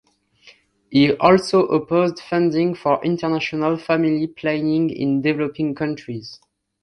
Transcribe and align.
He 0.89 1.13
also 1.13 1.67
opposed 1.67 2.17
funding 2.21 2.73
for 2.73 3.05
international 3.05 3.77
family 3.77 4.25
planning 4.25 4.89
in 4.89 5.21
developing 5.21 5.75
countries. 5.75 6.39